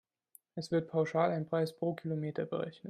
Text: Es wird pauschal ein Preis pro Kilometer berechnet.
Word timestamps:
Es 0.55 0.71
wird 0.71 0.87
pauschal 0.89 1.29
ein 1.29 1.45
Preis 1.45 1.73
pro 1.77 1.93
Kilometer 1.93 2.47
berechnet. 2.47 2.79